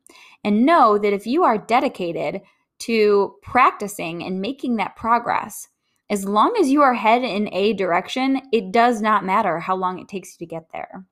And 0.43 0.65
know 0.65 0.97
that 0.97 1.13
if 1.13 1.25
you 1.25 1.43
are 1.43 1.57
dedicated 1.57 2.41
to 2.79 3.35
practicing 3.41 4.23
and 4.23 4.41
making 4.41 4.77
that 4.77 4.95
progress, 4.95 5.67
as 6.09 6.25
long 6.25 6.55
as 6.59 6.69
you 6.69 6.81
are 6.81 6.93
head 6.93 7.23
in 7.23 7.53
a 7.53 7.73
direction, 7.73 8.41
it 8.51 8.71
does 8.71 9.01
not 9.01 9.25
matter 9.25 9.59
how 9.59 9.75
long 9.75 9.99
it 9.99 10.07
takes 10.07 10.33
you 10.33 10.45
to 10.45 10.49
get 10.49 10.71
there. 10.71 11.05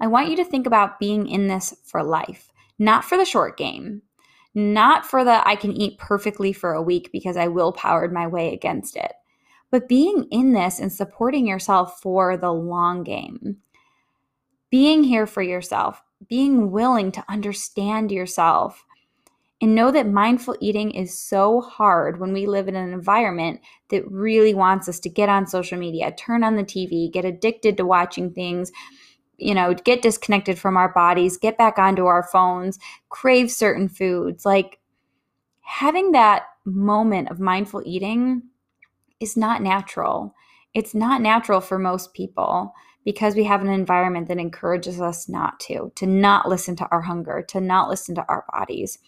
I 0.00 0.06
want 0.06 0.30
you 0.30 0.36
to 0.36 0.44
think 0.44 0.66
about 0.66 0.98
being 0.98 1.28
in 1.28 1.48
this 1.48 1.74
for 1.84 2.02
life, 2.02 2.50
not 2.78 3.04
for 3.04 3.18
the 3.18 3.24
short 3.26 3.58
game, 3.58 4.02
not 4.54 5.04
for 5.04 5.24
the 5.24 5.46
I 5.46 5.56
can 5.56 5.72
eat 5.72 5.98
perfectly 5.98 6.52
for 6.52 6.72
a 6.72 6.82
week 6.82 7.10
because 7.12 7.36
I 7.36 7.48
willpowered 7.48 8.12
my 8.12 8.26
way 8.26 8.54
against 8.54 8.96
it 8.96 9.12
but 9.70 9.88
being 9.88 10.24
in 10.30 10.52
this 10.52 10.80
and 10.80 10.92
supporting 10.92 11.46
yourself 11.46 12.00
for 12.00 12.36
the 12.36 12.52
long 12.52 13.04
game. 13.04 13.58
Being 14.70 15.04
here 15.04 15.26
for 15.26 15.42
yourself, 15.42 16.02
being 16.28 16.70
willing 16.70 17.12
to 17.12 17.24
understand 17.28 18.12
yourself, 18.12 18.84
and 19.60 19.74
know 19.74 19.90
that 19.90 20.08
mindful 20.08 20.56
eating 20.60 20.90
is 20.90 21.18
so 21.18 21.60
hard 21.60 22.18
when 22.18 22.32
we 22.32 22.46
live 22.46 22.66
in 22.66 22.76
an 22.76 22.92
environment 22.92 23.60
that 23.90 24.10
really 24.10 24.54
wants 24.54 24.88
us 24.88 24.98
to 25.00 25.10
get 25.10 25.28
on 25.28 25.46
social 25.46 25.78
media, 25.78 26.12
turn 26.12 26.42
on 26.42 26.56
the 26.56 26.64
TV, 26.64 27.12
get 27.12 27.26
addicted 27.26 27.76
to 27.76 27.84
watching 27.84 28.32
things, 28.32 28.72
you 29.36 29.54
know, 29.54 29.74
get 29.74 30.02
disconnected 30.02 30.58
from 30.58 30.76
our 30.76 30.92
bodies, 30.92 31.36
get 31.36 31.58
back 31.58 31.78
onto 31.78 32.06
our 32.06 32.22
phones, 32.22 32.78
crave 33.10 33.50
certain 33.50 33.88
foods. 33.88 34.46
Like 34.46 34.78
having 35.60 36.12
that 36.12 36.44
moment 36.64 37.30
of 37.30 37.38
mindful 37.38 37.82
eating 37.84 38.42
is 39.20 39.36
not 39.36 39.62
natural. 39.62 40.34
It's 40.72 40.94
not 40.94 41.20
natural 41.20 41.60
for 41.60 41.78
most 41.78 42.14
people 42.14 42.72
because 43.04 43.34
we 43.34 43.44
have 43.44 43.62
an 43.62 43.68
environment 43.68 44.28
that 44.28 44.38
encourages 44.38 45.00
us 45.00 45.28
not 45.28 45.58
to, 45.60 45.92
to 45.96 46.06
not 46.06 46.48
listen 46.48 46.76
to 46.76 46.88
our 46.90 47.02
hunger, 47.02 47.42
to 47.48 47.60
not 47.60 47.88
listen 47.88 48.14
to 48.14 48.24
our 48.28 48.44
bodies. 48.52 48.98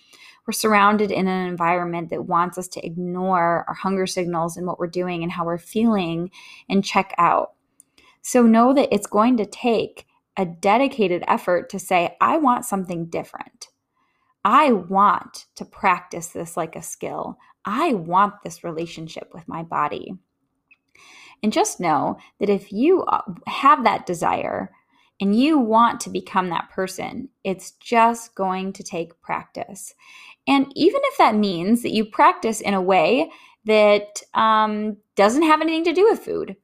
We're 0.46 0.52
surrounded 0.52 1.10
in 1.10 1.28
an 1.28 1.46
environment 1.46 2.10
that 2.10 2.26
wants 2.26 2.58
us 2.58 2.68
to 2.68 2.84
ignore 2.84 3.64
our 3.68 3.74
hunger 3.74 4.06
signals 4.06 4.56
and 4.56 4.66
what 4.66 4.78
we're 4.78 4.86
doing 4.86 5.22
and 5.22 5.30
how 5.30 5.44
we're 5.44 5.58
feeling 5.58 6.30
and 6.68 6.84
check 6.84 7.14
out. 7.18 7.52
So 8.22 8.42
know 8.42 8.72
that 8.72 8.92
it's 8.92 9.06
going 9.06 9.36
to 9.36 9.46
take 9.46 10.06
a 10.36 10.46
dedicated 10.46 11.22
effort 11.28 11.68
to 11.70 11.78
say, 11.78 12.16
I 12.20 12.38
want 12.38 12.64
something 12.64 13.06
different. 13.06 13.68
I 14.44 14.72
want 14.72 15.46
to 15.56 15.64
practice 15.64 16.28
this 16.28 16.56
like 16.56 16.74
a 16.74 16.82
skill. 16.82 17.38
I 17.64 17.94
want 17.94 18.42
this 18.42 18.64
relationship 18.64 19.30
with 19.32 19.46
my 19.46 19.62
body. 19.62 20.14
And 21.42 21.52
just 21.52 21.80
know 21.80 22.18
that 22.38 22.48
if 22.48 22.72
you 22.72 23.02
uh, 23.02 23.22
have 23.46 23.84
that 23.84 24.06
desire 24.06 24.70
and 25.20 25.38
you 25.38 25.58
want 25.58 26.00
to 26.00 26.10
become 26.10 26.50
that 26.50 26.70
person, 26.70 27.28
it's 27.44 27.72
just 27.72 28.34
going 28.34 28.72
to 28.74 28.82
take 28.82 29.20
practice. 29.22 29.94
And 30.46 30.66
even 30.74 31.00
if 31.04 31.18
that 31.18 31.34
means 31.34 31.82
that 31.82 31.92
you 31.92 32.04
practice 32.04 32.60
in 32.60 32.74
a 32.74 32.82
way 32.82 33.30
that 33.64 34.22
um, 34.34 34.96
doesn't 35.16 35.42
have 35.42 35.60
anything 35.60 35.84
to 35.84 35.92
do 35.92 36.08
with 36.10 36.20
food, 36.20 36.56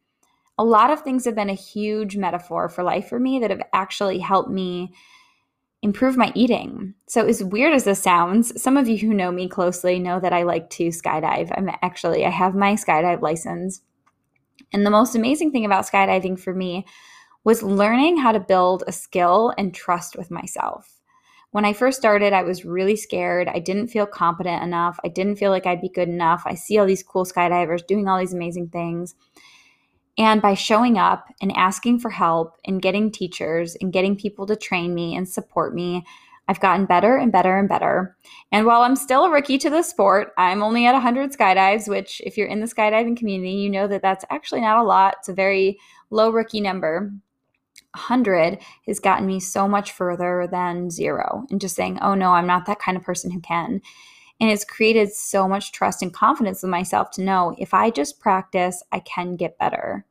a 0.58 0.64
lot 0.64 0.90
of 0.90 1.02
things 1.02 1.24
have 1.24 1.36
been 1.36 1.50
a 1.50 1.54
huge 1.54 2.16
metaphor 2.16 2.68
for 2.68 2.82
life 2.82 3.08
for 3.08 3.20
me 3.20 3.38
that 3.38 3.50
have 3.50 3.62
actually 3.72 4.18
helped 4.18 4.50
me 4.50 4.92
improve 5.82 6.16
my 6.16 6.32
eating. 6.34 6.94
So, 7.06 7.24
as 7.26 7.44
weird 7.44 7.72
as 7.72 7.84
this 7.84 8.02
sounds, 8.02 8.60
some 8.60 8.76
of 8.76 8.88
you 8.88 8.98
who 8.98 9.14
know 9.14 9.30
me 9.30 9.48
closely 9.48 9.98
know 10.00 10.18
that 10.18 10.32
I 10.32 10.42
like 10.42 10.70
to 10.70 10.88
skydive. 10.88 11.52
I'm 11.56 11.70
actually, 11.82 12.26
I 12.26 12.30
have 12.30 12.54
my 12.54 12.72
skydive 12.72 13.22
license. 13.22 13.80
And 14.72 14.84
the 14.84 14.90
most 14.90 15.14
amazing 15.14 15.52
thing 15.52 15.64
about 15.64 15.86
skydiving 15.86 16.38
for 16.38 16.54
me 16.54 16.86
was 17.44 17.62
learning 17.62 18.18
how 18.18 18.32
to 18.32 18.40
build 18.40 18.84
a 18.86 18.92
skill 18.92 19.52
and 19.56 19.74
trust 19.74 20.16
with 20.16 20.30
myself. 20.30 20.98
When 21.50 21.64
I 21.64 21.72
first 21.72 21.98
started, 21.98 22.34
I 22.34 22.42
was 22.42 22.66
really 22.66 22.96
scared. 22.96 23.48
I 23.48 23.58
didn't 23.58 23.88
feel 23.88 24.06
competent 24.06 24.62
enough. 24.62 25.00
I 25.02 25.08
didn't 25.08 25.36
feel 25.36 25.50
like 25.50 25.66
I'd 25.66 25.80
be 25.80 25.88
good 25.88 26.08
enough. 26.08 26.42
I 26.44 26.54
see 26.54 26.76
all 26.76 26.86
these 26.86 27.02
cool 27.02 27.24
skydivers 27.24 27.86
doing 27.86 28.06
all 28.06 28.18
these 28.18 28.34
amazing 28.34 28.68
things. 28.68 29.14
And 30.18 30.42
by 30.42 30.54
showing 30.54 30.98
up 30.98 31.26
and 31.40 31.56
asking 31.56 32.00
for 32.00 32.10
help 32.10 32.56
and 32.66 32.82
getting 32.82 33.10
teachers 33.10 33.76
and 33.80 33.92
getting 33.92 34.16
people 34.16 34.46
to 34.46 34.56
train 34.56 34.92
me 34.92 35.16
and 35.16 35.28
support 35.28 35.74
me, 35.74 36.04
I've 36.48 36.60
gotten 36.60 36.86
better 36.86 37.16
and 37.16 37.30
better 37.30 37.58
and 37.58 37.68
better. 37.68 38.16
And 38.50 38.64
while 38.64 38.80
I'm 38.80 38.96
still 38.96 39.24
a 39.24 39.30
rookie 39.30 39.58
to 39.58 39.70
the 39.70 39.82
sport, 39.82 40.32
I'm 40.38 40.62
only 40.62 40.86
at 40.86 40.94
100 40.94 41.32
skydives, 41.32 41.88
which, 41.88 42.22
if 42.24 42.38
you're 42.38 42.48
in 42.48 42.60
the 42.60 42.66
skydiving 42.66 43.16
community, 43.16 43.52
you 43.52 43.68
know 43.68 43.86
that 43.86 44.00
that's 44.00 44.24
actually 44.30 44.62
not 44.62 44.78
a 44.78 44.82
lot. 44.86 45.16
It's 45.18 45.28
a 45.28 45.34
very 45.34 45.78
low 46.10 46.30
rookie 46.30 46.62
number. 46.62 47.12
100 47.94 48.58
has 48.86 48.98
gotten 48.98 49.26
me 49.26 49.40
so 49.40 49.68
much 49.68 49.92
further 49.92 50.48
than 50.50 50.90
zero 50.90 51.44
and 51.50 51.60
just 51.60 51.76
saying, 51.76 51.98
oh 52.00 52.14
no, 52.14 52.32
I'm 52.32 52.46
not 52.46 52.66
that 52.66 52.78
kind 52.78 52.96
of 52.96 53.02
person 53.02 53.30
who 53.30 53.40
can. 53.40 53.80
And 54.40 54.50
it's 54.50 54.64
created 54.64 55.12
so 55.12 55.48
much 55.48 55.72
trust 55.72 56.02
and 56.02 56.12
confidence 56.12 56.62
in 56.62 56.70
myself 56.70 57.10
to 57.12 57.22
know 57.22 57.54
if 57.58 57.74
I 57.74 57.90
just 57.90 58.20
practice, 58.20 58.82
I 58.92 59.00
can 59.00 59.36
get 59.36 59.58
better. 59.58 60.06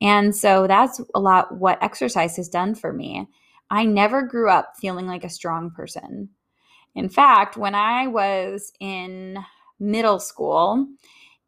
And 0.00 0.36
so 0.36 0.66
that's 0.66 1.00
a 1.14 1.20
lot 1.20 1.56
what 1.56 1.82
exercise 1.82 2.36
has 2.36 2.48
done 2.48 2.74
for 2.74 2.92
me. 2.92 3.26
I 3.70 3.84
never 3.84 4.22
grew 4.22 4.50
up 4.50 4.74
feeling 4.78 5.06
like 5.06 5.24
a 5.24 5.30
strong 5.30 5.70
person. 5.70 6.30
In 6.94 7.08
fact, 7.08 7.56
when 7.56 7.74
I 7.74 8.06
was 8.06 8.72
in 8.80 9.38
middle 9.78 10.18
school, 10.18 10.86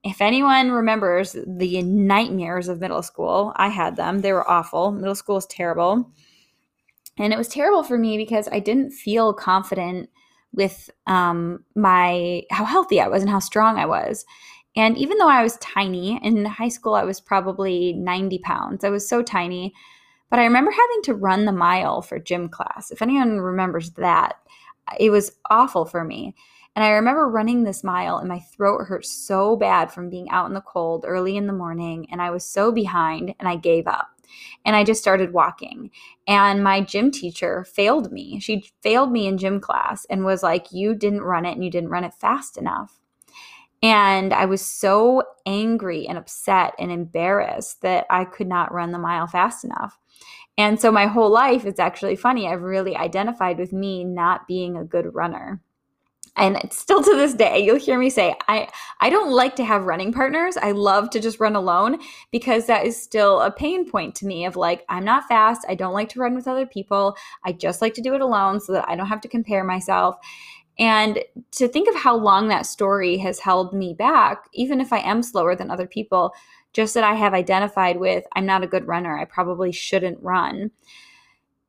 if 0.04 0.20
anyone 0.20 0.70
remembers 0.70 1.36
the 1.46 1.82
nightmares 1.82 2.68
of 2.68 2.80
middle 2.80 3.02
school, 3.02 3.52
I 3.56 3.68
had 3.68 3.96
them. 3.96 4.20
They 4.20 4.32
were 4.32 4.48
awful. 4.48 4.92
Middle 4.92 5.14
school 5.14 5.36
was 5.36 5.46
terrible. 5.46 6.10
And 7.18 7.32
it 7.32 7.36
was 7.36 7.48
terrible 7.48 7.82
for 7.82 7.98
me 7.98 8.16
because 8.16 8.48
I 8.52 8.60
didn't 8.60 8.92
feel 8.92 9.32
confident 9.32 10.08
with 10.52 10.88
um, 11.06 11.64
my 11.74 12.42
how 12.50 12.64
healthy 12.64 13.00
I 13.00 13.08
was 13.08 13.22
and 13.22 13.30
how 13.30 13.40
strong 13.40 13.78
I 13.78 13.86
was. 13.86 14.24
And 14.76 14.96
even 14.96 15.18
though 15.18 15.28
I 15.28 15.42
was 15.42 15.56
tiny 15.58 16.20
in 16.22 16.44
high 16.44 16.68
school, 16.68 16.94
I 16.94 17.04
was 17.04 17.20
probably 17.20 17.92
90 17.94 18.38
pounds. 18.38 18.84
I 18.84 18.90
was 18.90 19.08
so 19.08 19.22
tiny. 19.22 19.74
But 20.30 20.38
I 20.38 20.44
remember 20.44 20.70
having 20.70 21.02
to 21.04 21.14
run 21.14 21.44
the 21.44 21.52
mile 21.52 22.02
for 22.02 22.18
gym 22.18 22.48
class. 22.48 22.90
If 22.90 23.02
anyone 23.02 23.40
remembers 23.40 23.90
that, 23.92 24.34
it 24.98 25.10
was 25.10 25.32
awful 25.50 25.84
for 25.84 26.04
me. 26.04 26.34
And 26.76 26.84
I 26.84 26.90
remember 26.90 27.28
running 27.28 27.64
this 27.64 27.82
mile, 27.82 28.18
and 28.18 28.28
my 28.28 28.38
throat 28.38 28.84
hurt 28.86 29.04
so 29.04 29.56
bad 29.56 29.90
from 29.90 30.10
being 30.10 30.30
out 30.30 30.46
in 30.46 30.54
the 30.54 30.60
cold 30.60 31.04
early 31.06 31.36
in 31.36 31.46
the 31.46 31.52
morning. 31.52 32.06
And 32.12 32.22
I 32.22 32.30
was 32.30 32.44
so 32.44 32.70
behind, 32.70 33.34
and 33.40 33.48
I 33.48 33.56
gave 33.56 33.88
up. 33.88 34.08
And 34.64 34.76
I 34.76 34.84
just 34.84 35.00
started 35.00 35.32
walking. 35.32 35.90
And 36.26 36.62
my 36.62 36.82
gym 36.82 37.10
teacher 37.10 37.64
failed 37.64 38.12
me. 38.12 38.38
She 38.38 38.70
failed 38.82 39.10
me 39.10 39.26
in 39.26 39.38
gym 39.38 39.60
class 39.60 40.04
and 40.10 40.24
was 40.24 40.42
like, 40.42 40.70
You 40.70 40.94
didn't 40.94 41.22
run 41.22 41.46
it, 41.46 41.52
and 41.52 41.64
you 41.64 41.70
didn't 41.70 41.90
run 41.90 42.04
it 42.04 42.14
fast 42.14 42.56
enough. 42.58 42.97
And 43.82 44.32
I 44.32 44.46
was 44.46 44.64
so 44.64 45.22
angry 45.46 46.06
and 46.06 46.18
upset 46.18 46.74
and 46.78 46.90
embarrassed 46.90 47.82
that 47.82 48.06
I 48.10 48.24
could 48.24 48.48
not 48.48 48.72
run 48.72 48.92
the 48.92 48.98
mile 48.98 49.26
fast 49.26 49.64
enough. 49.64 49.98
And 50.56 50.80
so 50.80 50.90
my 50.90 51.06
whole 51.06 51.30
life, 51.30 51.64
it's 51.64 51.78
actually 51.78 52.16
funny, 52.16 52.48
I've 52.48 52.62
really 52.62 52.96
identified 52.96 53.58
with 53.58 53.72
me 53.72 54.02
not 54.02 54.48
being 54.48 54.76
a 54.76 54.84
good 54.84 55.14
runner. 55.14 55.60
And 56.36 56.56
it's 56.56 56.78
still 56.78 57.02
to 57.02 57.16
this 57.16 57.34
day, 57.34 57.64
you'll 57.64 57.78
hear 57.78 57.98
me 57.98 58.10
say, 58.10 58.34
I, 58.46 58.68
I 59.00 59.10
don't 59.10 59.32
like 59.32 59.56
to 59.56 59.64
have 59.64 59.86
running 59.86 60.12
partners. 60.12 60.56
I 60.56 60.70
love 60.70 61.10
to 61.10 61.20
just 61.20 61.40
run 61.40 61.56
alone 61.56 61.98
because 62.30 62.66
that 62.66 62.86
is 62.86 63.00
still 63.00 63.40
a 63.40 63.50
pain 63.50 63.90
point 63.90 64.14
to 64.16 64.26
me 64.26 64.44
of 64.44 64.54
like, 64.54 64.84
I'm 64.88 65.04
not 65.04 65.26
fast. 65.26 65.64
I 65.68 65.74
don't 65.74 65.94
like 65.94 66.08
to 66.10 66.20
run 66.20 66.36
with 66.36 66.46
other 66.46 66.66
people. 66.66 67.16
I 67.44 67.52
just 67.52 67.82
like 67.82 67.94
to 67.94 68.02
do 68.02 68.14
it 68.14 68.20
alone 68.20 68.60
so 68.60 68.72
that 68.72 68.88
I 68.88 68.94
don't 68.94 69.08
have 69.08 69.20
to 69.22 69.28
compare 69.28 69.64
myself. 69.64 70.16
And 70.78 71.18
to 71.52 71.66
think 71.66 71.88
of 71.88 71.96
how 71.96 72.16
long 72.16 72.48
that 72.48 72.66
story 72.66 73.16
has 73.18 73.40
held 73.40 73.72
me 73.72 73.94
back, 73.94 74.44
even 74.52 74.80
if 74.80 74.92
I 74.92 74.98
am 74.98 75.22
slower 75.22 75.56
than 75.56 75.70
other 75.70 75.86
people, 75.86 76.32
just 76.72 76.94
that 76.94 77.04
I 77.04 77.14
have 77.14 77.34
identified 77.34 77.98
with, 77.98 78.24
I'm 78.36 78.46
not 78.46 78.62
a 78.62 78.68
good 78.68 78.86
runner. 78.86 79.18
I 79.18 79.24
probably 79.24 79.72
shouldn't 79.72 80.22
run. 80.22 80.70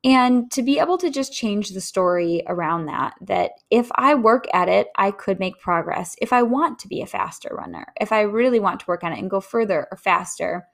And 0.02 0.50
to 0.52 0.62
be 0.62 0.78
able 0.78 0.96
to 0.98 1.10
just 1.10 1.32
change 1.32 1.70
the 1.70 1.80
story 1.80 2.42
around 2.46 2.86
that, 2.86 3.14
that 3.20 3.52
if 3.70 3.90
I 3.96 4.14
work 4.14 4.46
at 4.54 4.68
it, 4.68 4.88
I 4.96 5.10
could 5.10 5.38
make 5.38 5.58
progress. 5.58 6.16
If 6.22 6.32
I 6.32 6.42
want 6.42 6.78
to 6.78 6.88
be 6.88 7.02
a 7.02 7.06
faster 7.06 7.54
runner, 7.54 7.86
if 8.00 8.12
I 8.12 8.22
really 8.22 8.60
want 8.60 8.80
to 8.80 8.86
work 8.86 9.04
on 9.04 9.12
it 9.12 9.18
and 9.18 9.28
go 9.28 9.40
further 9.40 9.88
or 9.90 9.98
faster, 9.98 10.66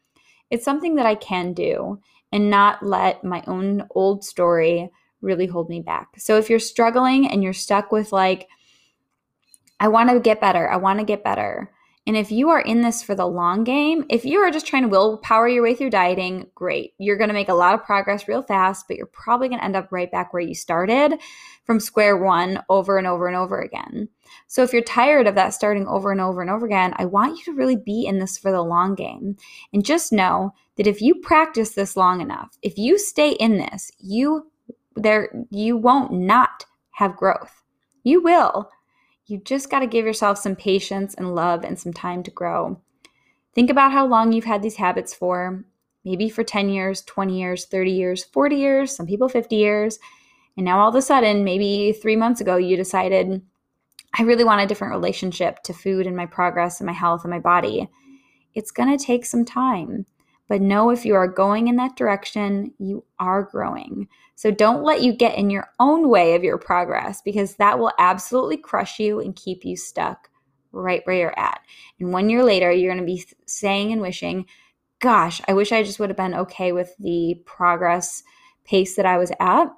it's 0.51 0.65
something 0.65 0.95
that 0.97 1.07
I 1.07 1.17
can 1.17 1.55
do 1.55 2.01
and 2.31 2.51
not 2.51 2.85
let 2.85 3.25
my 3.25 3.43
own 3.49 3.89
old 3.91 4.25
story 4.25 4.91
really 5.21 5.47
hold 5.47 5.69
me 5.69 5.81
back. 5.81 6.09
So 6.19 6.39
if 6.39 6.51
you're 6.51 6.59
struggling 6.59 7.29
and 7.29 7.43
you're 7.43 7.53
stuck 7.53 7.93
with 7.93 8.13
like, 8.13 8.49
I 9.79 9.89
want 9.89 10.11
to 10.11 10.21
get 10.21 10.41
better, 10.41 10.71
I 10.71 10.77
want 10.77 10.99
to 11.01 11.05
get 11.05 11.25
better. 11.25 11.73
And 12.09 12.17
if 12.17 12.31
you 12.31 12.51
are 12.51 12.61
in 12.61 12.83
this 12.83 13.03
for 13.03 13.17
the 13.17 13.27
long 13.27 13.65
game, 13.65 14.05
if 14.09 14.25
you 14.25 14.39
are 14.39 14.51
just 14.53 14.67
trying 14.67 14.85
to 14.85 14.89
willpower 14.89 15.49
your 15.49 15.65
way 15.65 15.75
through 15.75 15.91
dieting, 15.91 16.47
great. 16.55 16.93
You're 16.99 17.17
going 17.17 17.31
to 17.31 17.35
make 17.35 17.49
a 17.49 17.55
lot 17.55 17.75
of 17.75 17.83
progress 17.83 18.29
real 18.29 18.43
fast, 18.43 18.87
but 18.87 18.97
you're 18.97 19.07
probably 19.07 19.49
going 19.49 19.59
to 19.59 19.65
end 19.65 19.75
up 19.75 19.91
right 19.91 20.11
back 20.11 20.33
where 20.33 20.43
you 20.43 20.55
started 20.55 21.19
from 21.65 21.81
square 21.81 22.17
one 22.17 22.63
over 22.69 22.97
and 22.97 23.09
over 23.09 23.27
and 23.27 23.37
over 23.37 23.61
again. 23.61 24.09
So 24.47 24.63
if 24.63 24.73
you're 24.73 24.83
tired 24.83 25.27
of 25.27 25.35
that 25.35 25.53
starting 25.53 25.89
over 25.89 26.13
and 26.13 26.21
over 26.21 26.41
and 26.41 26.51
over 26.51 26.65
again, 26.65 26.95
I 26.97 27.07
want 27.07 27.39
you 27.39 27.45
to 27.47 27.59
really 27.59 27.77
be 27.77 28.07
in 28.07 28.21
this 28.21 28.39
for 28.39 28.53
the 28.53 28.63
long 28.63 28.95
game. 28.95 29.37
And 29.73 29.85
just 29.85 30.13
know 30.13 30.55
that 30.77 30.87
if 30.87 31.03
you 31.03 31.17
practice 31.17 31.71
this 31.71 31.97
long 31.97 32.21
enough, 32.21 32.57
if 32.63 32.79
you 32.79 32.99
stay 32.99 33.33
in 33.33 33.57
this, 33.57 33.91
you 33.99 34.47
there 34.97 35.31
you 35.51 35.77
won't 35.77 36.13
not 36.13 36.65
have 36.93 37.17
growth. 37.17 37.63
You 38.03 38.23
will. 38.23 38.71
You 39.27 39.39
just 39.39 39.71
got 39.71 39.81
to 39.81 39.87
give 39.87 40.07
yourself 40.07 40.39
some 40.39 40.57
patience 40.57 41.15
and 41.15 41.35
love 41.35 41.65
and 41.65 41.79
some 41.79 41.93
time 41.93 42.23
to 42.23 42.31
grow. 42.31 42.81
Think 43.55 43.71
about 43.71 43.93
how 43.93 44.07
long 44.07 44.33
you've 44.33 44.45
had 44.45 44.63
these 44.63 44.77
habits 44.77 45.15
for. 45.15 45.65
Maybe 46.05 46.29
for 46.29 46.45
10 46.45 46.69
years, 46.69 47.03
20 47.03 47.39
years, 47.39 47.65
30 47.65 47.91
years, 47.91 48.25
40 48.25 48.57
years, 48.57 48.95
some 48.95 49.07
people 49.07 49.29
50 49.29 49.57
years. 49.57 49.99
And 50.57 50.65
now 50.65 50.79
all 50.79 50.89
of 50.89 50.95
a 50.95 51.03
sudden, 51.03 51.43
maybe 51.43 51.93
three 51.93 52.17
months 52.17 52.41
ago, 52.41 52.57
you 52.57 52.77
decided, 52.77 53.43
I 54.17 54.23
really 54.23 54.45
want 54.45 54.63
a 54.63 54.67
different 54.67 54.95
relationship 54.95 55.63
to 55.65 55.75
food 55.75 56.07
and 56.07 56.17
my 56.17 56.27
progress 56.27 56.81
and 56.81 56.87
my 56.87 56.93
health 56.93 57.25
and 57.25 57.31
my 57.31 57.41
body. 57.41 57.89
It's 58.55 58.71
going 58.71 58.97
to 58.97 59.05
take 59.05 59.27
some 59.27 59.45
time. 59.45 60.07
But 60.49 60.61
know 60.61 60.91
if 60.91 61.05
you 61.05 61.15
are 61.15 61.27
going 61.27 61.69
in 61.69 61.77
that 61.77 61.97
direction, 61.97 62.73
you 62.79 63.05
are 63.19 63.43
growing. 63.43 64.09
So 64.37 64.51
don't 64.51 64.85
let 64.85 65.03
you 65.03 65.13
get 65.13 65.37
in 65.37 65.51
your 65.51 65.69
own 65.81 66.09
way 66.09 66.35
of 66.35 66.45
your 66.45 66.59
progress 66.59 67.23
because 67.23 67.57
that 67.57 67.79
will 67.79 67.93
absolutely 67.99 68.59
crush 68.59 69.01
you 69.01 69.21
and 69.21 69.35
keep 69.35 69.65
you 69.65 69.77
stuck 69.77 70.31
right 70.73 71.03
where 71.05 71.17
you're 71.17 71.39
at. 71.39 71.61
And 71.99 72.13
one 72.13 72.29
year 72.29 72.45
later, 72.45 72.71
you're 72.71 72.93
going 72.93 73.05
to 73.05 73.13
be 73.13 73.25
saying 73.47 73.93
and 73.93 74.03
wishing, 74.03 74.47
gosh, 75.01 75.41
I 75.49 75.55
wish 75.55 75.73
I 75.73 75.83
just 75.83 75.99
would 75.99 76.11
have 76.11 76.17
been 76.17 76.35
okay 76.35 76.73
with 76.73 76.95
the 76.99 77.41
progress 77.45 78.23
pace 78.65 78.97
that 78.97 79.07
I 79.07 79.19
was 79.19 79.33
at. 79.41 79.69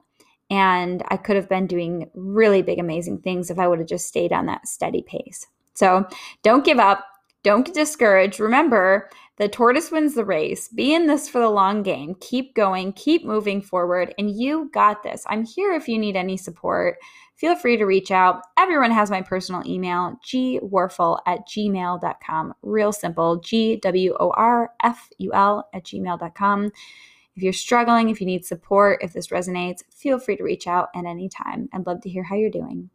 And 0.50 1.02
I 1.08 1.18
could 1.18 1.36
have 1.36 1.48
been 1.48 1.66
doing 1.66 2.10
really 2.14 2.62
big, 2.62 2.78
amazing 2.78 3.18
things 3.18 3.50
if 3.50 3.58
I 3.58 3.68
would 3.68 3.78
have 3.78 3.88
just 3.88 4.08
stayed 4.08 4.32
on 4.32 4.46
that 4.46 4.66
steady 4.66 5.02
pace. 5.02 5.46
So 5.74 6.08
don't 6.42 6.64
give 6.64 6.78
up 6.78 7.04
Don't 7.48 7.64
get 7.64 7.74
discouraged. 7.74 8.40
Remember, 8.40 9.08
the 9.38 9.48
tortoise 9.48 9.90
wins 9.90 10.14
the 10.14 10.22
race. 10.22 10.68
Be 10.68 10.94
in 10.94 11.06
this 11.06 11.30
for 11.30 11.38
the 11.38 11.48
long 11.48 11.82
game. 11.82 12.14
Keep 12.20 12.54
going, 12.54 12.92
keep 12.92 13.24
moving 13.24 13.62
forward, 13.62 14.14
and 14.18 14.30
you 14.30 14.68
got 14.74 15.02
this. 15.02 15.24
I'm 15.28 15.46
here 15.46 15.72
if 15.72 15.88
you 15.88 15.98
need 15.98 16.14
any 16.14 16.36
support. 16.36 16.98
Feel 17.36 17.56
free 17.56 17.78
to 17.78 17.86
reach 17.86 18.10
out. 18.10 18.42
Everyone 18.58 18.90
has 18.90 19.10
my 19.10 19.22
personal 19.22 19.62
email, 19.66 20.20
gworful 20.30 21.20
at 21.26 21.48
gmail.com. 21.48 22.52
Real 22.60 22.92
simple, 22.92 23.36
G 23.40 23.76
W 23.76 24.14
O 24.20 24.28
R 24.32 24.72
F 24.82 25.08
U 25.16 25.32
L 25.32 25.70
at 25.72 25.84
gmail.com. 25.84 26.66
If 27.34 27.42
you're 27.42 27.54
struggling, 27.54 28.10
if 28.10 28.20
you 28.20 28.26
need 28.26 28.44
support, 28.44 29.02
if 29.02 29.14
this 29.14 29.28
resonates, 29.28 29.82
feel 29.90 30.18
free 30.18 30.36
to 30.36 30.44
reach 30.44 30.66
out 30.66 30.90
at 30.94 31.06
any 31.06 31.30
time. 31.30 31.70
I'd 31.72 31.86
love 31.86 32.02
to 32.02 32.10
hear 32.10 32.24
how 32.24 32.36
you're 32.36 32.50
doing. 32.50 32.90